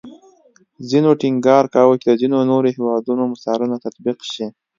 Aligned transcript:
ځینو 0.89 1.09
ټینګار 1.21 1.65
کوو 1.75 1.93
چې 2.01 2.05
د 2.09 2.13
ځینې 2.21 2.37
نورو 2.51 2.67
هیوادونو 2.75 3.23
مثالونه 3.33 3.75
تطبیق 3.85 4.19
شي 4.31 4.45